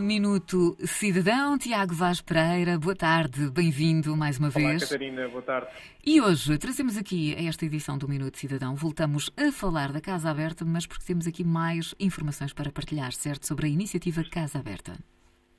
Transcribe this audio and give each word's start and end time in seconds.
Minuto 0.00 0.76
Cidadão. 0.86 1.58
Tiago 1.58 1.94
Vaz 1.94 2.20
Pereira, 2.22 2.78
boa 2.78 2.96
tarde, 2.96 3.50
bem-vindo 3.50 4.16
mais 4.16 4.38
uma 4.38 4.48
Olá, 4.48 4.70
vez. 4.70 4.84
Catarina, 4.84 5.28
boa 5.28 5.42
tarde. 5.42 5.68
E 6.04 6.20
hoje 6.20 6.56
trazemos 6.56 6.96
aqui 6.96 7.34
a 7.36 7.42
esta 7.42 7.66
edição 7.66 7.98
do 7.98 8.08
Minuto 8.08 8.38
Cidadão. 8.38 8.74
Voltamos 8.74 9.30
a 9.36 9.52
falar 9.52 9.92
da 9.92 10.00
Casa 10.00 10.30
Aberta, 10.30 10.64
mas 10.64 10.86
porque 10.86 11.04
temos 11.04 11.26
aqui 11.26 11.44
mais 11.44 11.94
informações 12.00 12.52
para 12.54 12.72
partilhar, 12.72 13.12
certo? 13.12 13.46
Sobre 13.46 13.66
a 13.66 13.68
iniciativa 13.70 14.24
Casa 14.24 14.58
Aberta. 14.58 14.98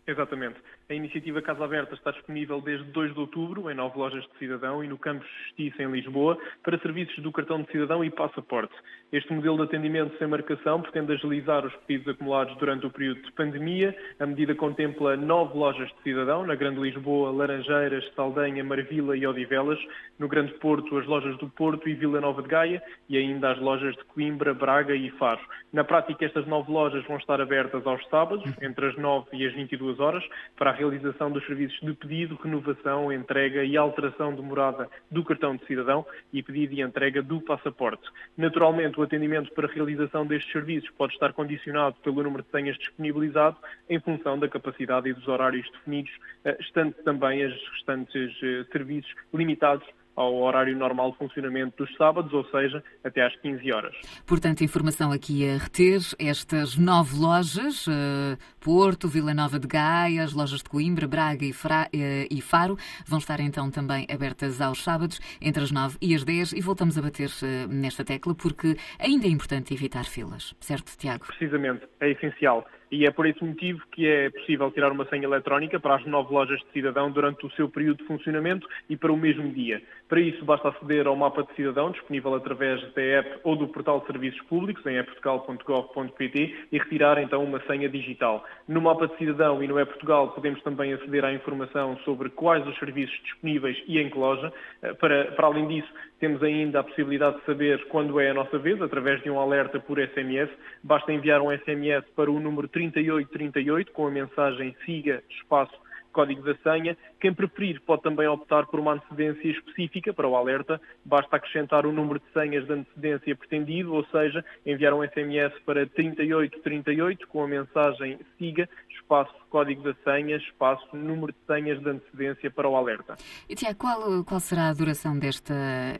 Exatamente. 0.07 0.55
A 0.89 0.93
iniciativa 0.93 1.41
Casa 1.41 1.63
Aberta 1.63 1.93
está 1.93 2.11
disponível 2.11 2.59
desde 2.59 2.85
2 2.91 3.13
de 3.13 3.19
outubro 3.19 3.69
em 3.69 3.75
nove 3.75 3.97
lojas 3.97 4.23
de 4.23 4.37
cidadão 4.39 4.83
e 4.83 4.87
no 4.87 4.97
Campus 4.97 5.27
Justiça, 5.45 5.83
em 5.83 5.91
Lisboa, 5.91 6.37
para 6.63 6.77
serviços 6.79 7.17
do 7.23 7.31
cartão 7.31 7.61
de 7.61 7.71
cidadão 7.71 8.03
e 8.03 8.09
passaporte. 8.09 8.73
Este 9.11 9.31
modelo 9.31 9.57
de 9.57 9.63
atendimento 9.63 10.17
sem 10.17 10.27
marcação 10.27 10.81
pretende 10.81 11.13
agilizar 11.13 11.65
os 11.65 11.73
pedidos 11.85 12.15
acumulados 12.15 12.57
durante 12.57 12.85
o 12.85 12.89
período 12.89 13.21
de 13.21 13.31
pandemia. 13.33 13.95
A 14.19 14.25
medida 14.25 14.55
contempla 14.55 15.15
nove 15.15 15.57
lojas 15.57 15.87
de 15.89 16.03
cidadão, 16.03 16.45
na 16.45 16.55
Grande 16.55 16.81
Lisboa, 16.81 17.31
Laranjeiras, 17.31 18.03
Saldanha, 18.15 18.63
Marvila 18.63 19.15
e 19.15 19.25
Odivelas, 19.25 19.79
no 20.17 20.27
Grande 20.27 20.53
Porto, 20.55 20.97
as 20.97 21.05
lojas 21.05 21.37
do 21.37 21.47
Porto 21.49 21.87
e 21.87 21.93
Vila 21.93 22.19
Nova 22.19 22.41
de 22.41 22.49
Gaia 22.49 22.81
e 23.07 23.17
ainda 23.17 23.51
as 23.51 23.59
lojas 23.59 23.95
de 23.95 24.03
Coimbra, 24.05 24.53
Braga 24.53 24.95
e 24.95 25.09
Faro. 25.11 25.41
Na 25.71 25.83
prática, 25.83 26.25
estas 26.25 26.45
nove 26.47 26.71
lojas 26.71 27.05
vão 27.05 27.17
estar 27.17 27.39
abertas 27.39 27.85
aos 27.85 28.05
sábados, 28.07 28.43
entre 28.61 28.87
as 28.87 28.97
9 28.97 29.27
e 29.33 29.45
as 29.45 29.53
22 29.53 30.00
horas, 30.01 30.27
para 30.57 30.71
a 30.71 30.73
realização 30.73 31.31
dos 31.31 31.45
serviços 31.45 31.79
de 31.79 31.93
pedido, 31.93 32.35
renovação, 32.35 33.11
entrega 33.13 33.63
e 33.63 33.77
alteração 33.77 34.33
de 34.33 34.41
morada 34.41 34.89
do 35.09 35.23
cartão 35.23 35.55
de 35.55 35.65
cidadão 35.65 36.05
e 36.33 36.43
pedido 36.43 36.73
e 36.73 36.81
entrega 36.81 37.21
do 37.21 37.39
passaporte. 37.39 38.03
Naturalmente, 38.37 38.99
o 38.99 39.03
atendimento 39.03 39.51
para 39.53 39.67
a 39.67 39.71
realização 39.71 40.25
destes 40.25 40.51
serviços 40.51 40.89
pode 40.97 41.13
estar 41.13 41.31
condicionado 41.33 41.95
pelo 42.03 42.23
número 42.23 42.43
de 42.43 42.49
senhas 42.49 42.77
disponibilizado 42.77 43.57
em 43.89 43.99
função 43.99 44.37
da 44.37 44.49
capacidade 44.49 45.09
e 45.09 45.13
dos 45.13 45.27
horários 45.27 45.69
definidos, 45.71 46.11
eh, 46.43 46.57
estando 46.59 46.93
também 47.03 47.45
os 47.45 47.69
restantes 47.73 48.31
eh, 48.43 48.65
serviços 48.71 49.13
limitados 49.33 49.87
ao 50.15 50.35
horário 50.35 50.77
normal 50.77 51.11
de 51.11 51.17
funcionamento 51.17 51.83
dos 51.83 51.95
sábados, 51.95 52.31
ou 52.33 52.43
seja, 52.51 52.83
até 53.03 53.25
às 53.25 53.35
15 53.37 53.71
horas. 53.73 53.95
Portanto, 54.25 54.63
informação 54.63 55.11
aqui 55.11 55.47
a 55.49 55.57
reter, 55.57 55.99
estas 56.19 56.77
nove 56.77 57.17
lojas, 57.17 57.85
eh, 57.87 58.37
Porto, 58.59 59.07
Vila 59.07 59.33
Nova 59.33 59.57
de 59.59 59.67
Gaia, 59.67 60.23
as 60.23 60.33
lojas 60.33 60.59
de 60.61 60.69
Coimbra, 60.69 61.07
Braga 61.07 61.45
e, 61.45 61.53
Fra- 61.53 61.87
eh, 61.93 62.27
e 62.29 62.41
Faro, 62.41 62.77
vão 63.07 63.19
estar 63.19 63.39
então 63.39 63.71
também 63.71 64.05
abertas 64.13 64.59
aos 64.61 64.83
sábados, 64.83 65.19
entre 65.41 65.63
as 65.63 65.71
9 65.71 65.97
e 66.01 66.13
as 66.13 66.23
10, 66.23 66.53
e 66.53 66.61
voltamos 66.61 66.97
a 66.97 67.01
bater 67.01 67.29
eh, 67.43 67.67
nesta 67.67 68.03
tecla, 68.03 68.35
porque 68.35 68.75
ainda 68.99 69.25
é 69.25 69.29
importante 69.29 69.73
evitar 69.73 70.05
filas, 70.05 70.53
certo, 70.59 70.95
Tiago? 70.97 71.25
Precisamente, 71.25 71.87
é 71.99 72.11
essencial. 72.11 72.67
E 72.91 73.05
é 73.05 73.11
por 73.11 73.25
esse 73.25 73.41
motivo 73.43 73.81
que 73.91 74.05
é 74.05 74.29
possível 74.29 74.69
tirar 74.69 74.91
uma 74.91 75.05
senha 75.05 75.23
eletrónica 75.23 75.79
para 75.79 75.95
as 75.95 76.05
nove 76.05 76.33
lojas 76.33 76.59
de 76.59 76.71
cidadão 76.73 77.09
durante 77.09 77.45
o 77.45 77.51
seu 77.51 77.69
período 77.69 77.99
de 77.99 78.03
funcionamento 78.03 78.67
e 78.89 78.97
para 78.97 79.13
o 79.13 79.17
mesmo 79.17 79.49
dia. 79.53 79.81
Para 80.09 80.19
isso, 80.19 80.43
basta 80.43 80.67
aceder 80.67 81.07
ao 81.07 81.15
mapa 81.15 81.43
de 81.43 81.55
cidadão, 81.55 81.91
disponível 81.91 82.35
através 82.35 82.81
da 82.93 83.01
app 83.01 83.39
ou 83.45 83.55
do 83.55 83.69
portal 83.69 84.01
de 84.01 84.07
serviços 84.07 84.41
públicos, 84.41 84.85
em 84.85 84.97
eportugal.gov.pt, 84.97 86.67
e 86.69 86.77
retirar 86.77 87.17
então 87.21 87.41
uma 87.41 87.61
senha 87.61 87.87
digital. 87.87 88.43
No 88.67 88.81
mapa 88.81 89.07
de 89.07 89.15
cidadão 89.17 89.63
e 89.63 89.67
no 89.69 89.79
e-Portugal 89.79 90.31
podemos 90.31 90.61
também 90.63 90.91
aceder 90.91 91.23
à 91.23 91.33
informação 91.33 91.97
sobre 92.03 92.29
quais 92.29 92.67
os 92.67 92.77
serviços 92.77 93.17
disponíveis 93.23 93.81
e 93.87 93.99
em 93.99 94.09
que 94.09 94.17
loja. 94.17 94.51
Eh, 94.81 94.93
Para, 94.95 95.31
para 95.31 95.47
além 95.47 95.65
disso, 95.67 95.87
temos 96.19 96.43
ainda 96.43 96.81
a 96.81 96.83
possibilidade 96.83 97.37
de 97.37 97.45
saber 97.45 97.87
quando 97.87 98.19
é 98.19 98.29
a 98.29 98.33
nossa 98.33 98.59
vez, 98.59 98.81
através 98.81 99.23
de 99.23 99.29
um 99.29 99.39
alerta 99.39 99.79
por 99.79 99.97
SMS. 99.97 100.51
Basta 100.83 101.11
enviar 101.11 101.41
um 101.41 101.51
SMS 101.51 102.05
para 102.15 102.29
o 102.29 102.39
número 102.39 102.67
3838 102.89 103.91
com 103.91 104.07
a 104.07 104.11
mensagem 104.11 104.75
siga 104.85 105.21
espaço 105.29 105.73
código 106.11 106.41
da 106.43 106.55
senha. 106.57 106.97
Quem 107.19 107.33
preferir 107.33 107.81
pode 107.81 108.03
também 108.03 108.27
optar 108.27 108.65
por 108.67 108.79
uma 108.79 108.93
antecedência 108.93 109.49
específica 109.49 110.13
para 110.13 110.27
o 110.27 110.35
alerta. 110.35 110.79
Basta 111.03 111.35
acrescentar 111.35 111.85
o 111.85 111.91
número 111.91 112.19
de 112.19 112.25
senhas 112.33 112.65
de 112.65 112.73
antecedência 112.73 113.35
pretendido, 113.35 113.93
ou 113.93 114.05
seja, 114.07 114.43
enviar 114.65 114.93
um 114.93 115.03
SMS 115.03 115.53
para 115.65 115.87
3838 115.87 117.27
com 117.27 117.43
a 117.43 117.47
mensagem 117.47 118.19
siga, 118.37 118.69
espaço 118.89 119.33
código 119.49 119.83
da 119.83 119.93
senha, 120.03 120.37
espaço 120.37 120.95
número 120.95 121.33
de 121.33 121.39
senhas 121.45 121.79
de 121.79 121.89
antecedência 121.89 122.51
para 122.51 122.69
o 122.69 122.75
alerta. 122.75 123.15
E, 123.49 123.55
Tiago, 123.55 123.77
qual, 123.77 124.23
qual 124.23 124.39
será 124.39 124.69
a 124.69 124.73
duração 124.73 125.17
desta 125.17 125.53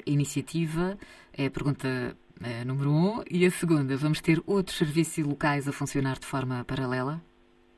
iniciativa? 0.06 0.98
É 1.38 1.46
a 1.46 1.52
pergunta 1.52 2.16
eh, 2.44 2.66
número 2.66 2.92
um. 2.92 3.24
E 3.30 3.46
a 3.46 3.52
segunda, 3.52 3.96
vamos 3.98 4.22
ter 4.22 4.42
outros 4.46 4.78
serviços 4.78 5.26
locais 5.26 5.68
a 5.68 5.72
funcionar 5.72 6.18
de 6.20 6.26
forma 6.26 6.64
paralela? 6.66 7.22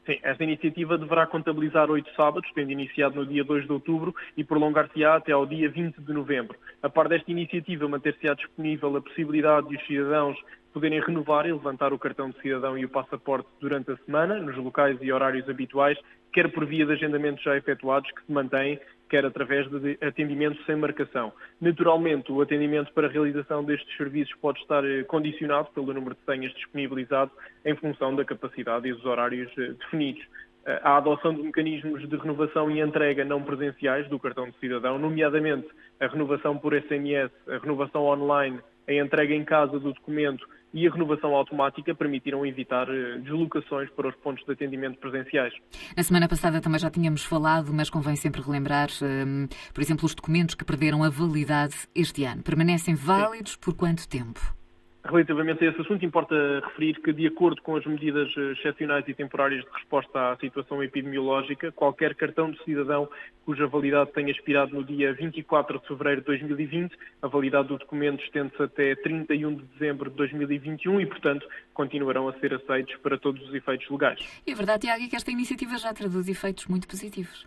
Sim, 0.05 0.19
esta 0.21 0.43
iniciativa 0.43 0.97
deverá 0.97 1.25
contabilizar 1.25 1.89
oito 1.89 2.13
sábados, 2.13 2.49
tendo 2.53 2.71
iniciado 2.71 3.15
no 3.15 3.25
dia 3.25 3.43
2 3.43 3.65
de 3.65 3.71
outubro 3.71 4.13
e 4.35 4.43
prolongar-se-á 4.43 5.15
até 5.15 5.31
ao 5.31 5.45
dia 5.45 5.69
20 5.69 6.01
de 6.01 6.13
novembro. 6.13 6.57
A 6.81 6.89
par 6.89 7.07
desta 7.07 7.31
iniciativa, 7.31 7.87
manter-se-á 7.87 8.33
disponível 8.33 8.97
a 8.97 9.01
possibilidade 9.01 9.69
de 9.69 9.77
os 9.77 9.87
cidadãos 9.87 10.37
poderem 10.73 10.99
renovar 10.99 11.45
e 11.45 11.53
levantar 11.53 11.93
o 11.93 11.99
cartão 11.99 12.31
de 12.31 12.41
cidadão 12.41 12.77
e 12.77 12.83
o 12.83 12.89
passaporte 12.89 13.47
durante 13.61 13.91
a 13.91 13.97
semana, 13.97 14.39
nos 14.39 14.57
locais 14.57 14.97
e 15.01 15.11
horários 15.11 15.47
habituais, 15.47 15.97
quer 16.33 16.51
por 16.51 16.65
via 16.65 16.85
de 16.85 16.91
agendamentos 16.91 17.43
já 17.43 17.55
efetuados 17.55 18.09
que 18.11 18.25
se 18.25 18.31
mantêm, 18.31 18.79
quer 19.09 19.25
através 19.25 19.69
de 19.69 19.97
atendimento 20.01 20.61
sem 20.65 20.75
marcação. 20.75 21.31
Naturalmente, 21.61 22.31
o 22.31 22.41
atendimento 22.41 22.91
para 22.93 23.07
a 23.07 23.11
realização 23.11 23.63
destes 23.63 23.95
serviços 23.95 24.33
pode 24.41 24.59
estar 24.59 24.83
eh, 24.83 25.03
condicionado 25.03 25.69
pelo 25.69 25.93
número 25.93 26.15
de 26.15 26.25
senhas 26.25 26.51
disponibilizado 26.55 27.29
em 27.63 27.75
função 27.75 28.15
da 28.15 28.25
capacidade 28.25 28.87
e 28.87 28.93
dos 28.93 29.05
horários 29.05 29.51
eh, 29.57 29.73
definidos. 29.79 30.23
Eh, 30.65 30.81
A 30.83 30.97
adoção 30.97 31.31
de 31.35 31.43
mecanismos 31.43 32.09
de 32.09 32.15
renovação 32.17 32.71
e 32.71 32.81
entrega 32.81 33.23
não 33.23 33.43
presenciais 33.43 34.09
do 34.09 34.17
cartão 34.17 34.49
de 34.49 34.57
cidadão, 34.57 34.97
nomeadamente 34.97 35.67
a 35.99 36.07
renovação 36.07 36.57
por 36.57 36.73
SMS, 36.73 37.31
a 37.47 37.59
renovação 37.59 38.05
online, 38.05 38.59
a 38.87 38.93
entrega 38.93 39.35
em 39.35 39.45
casa 39.45 39.79
do 39.79 39.93
documento 39.93 40.43
e 40.73 40.87
a 40.87 40.91
renovação 40.91 41.35
automática 41.35 41.93
permitiram 41.93 42.45
evitar 42.45 42.87
eh, 42.89 43.19
deslocações 43.19 43.89
para 43.91 44.07
os 44.07 44.15
pontos 44.15 44.43
de 44.45 44.51
atendimento 44.51 44.97
presenciais. 44.97 45.53
Na 45.95 46.03
semana 46.03 46.27
passada 46.27 46.59
também 46.59 46.79
já 46.79 46.89
tínhamos 46.89 47.23
falado, 47.23 47.71
mas 47.73 47.89
convém 47.89 48.15
sempre 48.15 48.41
relembrar, 48.41 48.89
hum, 49.01 49.47
por 49.73 49.81
exemplo, 49.81 50.05
os 50.05 50.15
documentos 50.15 50.55
que 50.55 50.65
perderam 50.65 51.03
a 51.03 51.09
validade 51.09 51.75
este 51.93 52.23
ano. 52.23 52.41
Permanecem 52.41 52.95
válidos 52.95 53.55
por 53.55 53.75
quanto 53.75 54.07
tempo? 54.07 54.62
Relativamente 55.05 55.65
a 55.65 55.69
esse 55.69 55.81
assunto, 55.81 56.05
importa 56.05 56.61
referir 56.63 56.93
que, 57.01 57.11
de 57.11 57.27
acordo 57.27 57.61
com 57.61 57.75
as 57.75 57.85
medidas 57.85 58.33
eh, 58.37 58.53
excepcionais 58.53 59.05
e 59.05 59.13
temporárias 59.13 59.61
de 59.65 59.69
resposta 59.71 60.31
à 60.31 60.37
situação 60.37 60.81
epidemiológica, 60.81 61.73
qualquer 61.73 62.15
cartão 62.15 62.49
de 62.49 62.63
cidadão 62.63 63.09
cuja 63.45 63.67
validade 63.67 64.13
tenha 64.13 64.31
expirado 64.31 64.73
no 64.73 64.81
dia 64.81 65.13
24 65.13 65.77
de 65.77 65.87
fevereiro 65.89 66.21
de 66.21 66.27
2020, 66.27 66.97
a 67.21 67.27
validade 67.27 67.67
do 67.67 67.77
documento 67.77 68.23
estende-se 68.23 68.63
até 68.63 68.95
31 68.95 69.55
de 69.55 69.63
dezembro 69.77 70.09
de 70.09 70.15
2021 70.15 71.01
e, 71.01 71.05
portanto, 71.05 71.45
continuarão 71.73 72.29
a 72.29 72.39
ser 72.39 72.53
aceitos 72.53 72.95
para 73.03 73.17
todos 73.17 73.45
os 73.45 73.53
efeitos 73.53 73.89
legais. 73.89 74.25
E 74.47 74.53
a 74.53 74.55
verdade, 74.55 74.87
Tiago, 74.87 75.03
é 75.03 75.07
que 75.09 75.17
esta 75.17 75.31
iniciativa 75.31 75.77
já 75.77 75.93
traduz 75.93 76.29
efeitos 76.29 76.65
muito 76.67 76.87
positivos. 76.87 77.45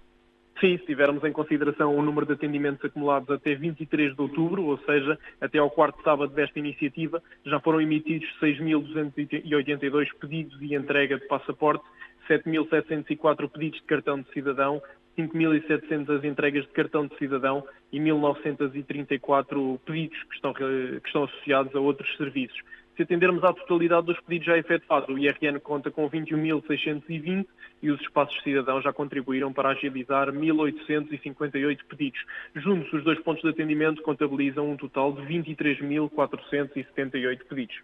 Sim, 0.60 0.78
se 0.78 0.86
tivermos 0.86 1.22
em 1.22 1.32
consideração 1.32 1.94
o 1.94 2.02
número 2.02 2.24
de 2.24 2.32
atendimentos 2.32 2.82
acumulados 2.82 3.28
até 3.28 3.54
23 3.54 4.14
de 4.14 4.22
outubro, 4.22 4.64
ou 4.64 4.78
seja, 4.78 5.18
até 5.38 5.58
ao 5.58 5.70
quarto 5.70 6.02
sábado 6.02 6.32
desta 6.32 6.58
iniciativa, 6.58 7.22
já 7.44 7.60
foram 7.60 7.78
emitidos 7.78 8.26
6.282 8.40 10.08
pedidos 10.18 10.58
de 10.58 10.74
entrega 10.74 11.18
de 11.18 11.26
passaporte, 11.26 11.84
7.704 12.26 13.50
pedidos 13.50 13.80
de 13.80 13.86
cartão 13.86 14.22
de 14.22 14.32
cidadão, 14.32 14.80
5.700 15.18 16.24
entregas 16.24 16.64
de 16.64 16.72
cartão 16.72 17.06
de 17.06 17.16
cidadão 17.18 17.62
e 17.92 18.00
1.934 18.00 19.78
pedidos 19.84 20.22
que 20.24 20.34
estão, 20.36 20.54
que 20.54 20.64
estão 21.04 21.24
associados 21.24 21.74
a 21.74 21.80
outros 21.80 22.16
serviços. 22.16 22.58
Se 22.96 23.02
atendermos 23.02 23.44
à 23.44 23.52
totalidade 23.52 24.06
dos 24.06 24.18
pedidos 24.20 24.46
já 24.46 24.56
efetuados, 24.56 25.10
o 25.10 25.18
IRN 25.18 25.60
conta 25.60 25.90
com 25.90 26.08
21.620 26.08 27.44
e 27.82 27.90
os 27.90 28.00
espaços 28.00 28.42
cidadãos 28.42 28.82
já 28.82 28.90
contribuíram 28.92 29.52
para 29.52 29.68
agilizar 29.68 30.32
1.858 30.32 31.80
pedidos. 31.88 32.18
Juntos, 32.54 32.90
os 32.92 33.04
dois 33.04 33.20
pontos 33.20 33.42
de 33.42 33.50
atendimento 33.50 34.00
contabilizam 34.02 34.70
um 34.70 34.78
total 34.78 35.12
de 35.12 35.20
23.478 35.22 37.44
pedidos. 37.46 37.76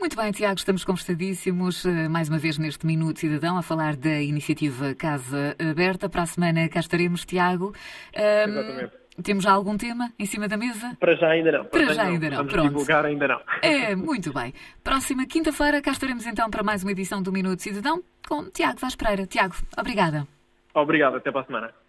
Muito 0.00 0.16
bem, 0.16 0.32
Tiago, 0.32 0.58
estamos 0.58 0.84
conversadíssimos 0.84 1.84
eh, 1.84 2.08
mais 2.08 2.28
uma 2.28 2.38
vez 2.38 2.58
neste 2.58 2.84
Minuto 2.84 3.20
Cidadão 3.20 3.56
a 3.56 3.62
falar 3.62 3.94
da 3.94 4.20
iniciativa 4.20 4.92
Casa 4.96 5.54
Aberta. 5.60 6.08
Para 6.08 6.22
a 6.22 6.26
semana 6.26 6.68
cá 6.68 6.80
estaremos, 6.80 7.24
Tiago. 7.24 7.72
Ahm, 8.16 8.50
Exatamente. 8.50 9.01
Temos 9.22 9.44
já 9.44 9.52
algum 9.52 9.76
tema 9.76 10.12
em 10.18 10.26
cima 10.26 10.48
da 10.48 10.56
mesa? 10.56 10.96
Para 10.98 11.14
já 11.16 11.28
ainda 11.28 11.52
não. 11.52 11.64
Para 11.64 11.92
já 11.94 12.02
ainda 12.04 12.30
não, 12.30 12.36
Vamos 12.38 12.52
pronto. 12.52 12.68
divulgar 12.68 13.04
ainda 13.04 13.28
não. 13.28 13.40
É, 13.62 13.94
muito 13.94 14.32
bem. 14.32 14.54
Próxima 14.82 15.26
quinta-feira 15.26 15.80
cá 15.82 15.90
estaremos 15.92 16.26
então 16.26 16.48
para 16.50 16.62
mais 16.62 16.82
uma 16.82 16.92
edição 16.92 17.22
do 17.22 17.32
Minuto 17.32 17.60
Cidadão 17.60 18.02
com 18.28 18.48
Tiago 18.50 18.78
Vaz 18.78 18.94
Pereira. 18.96 19.26
Tiago, 19.26 19.54
obrigada. 19.76 20.26
Obrigado, 20.74 21.16
até 21.16 21.30
para 21.30 21.42
a 21.42 21.44
semana. 21.44 21.81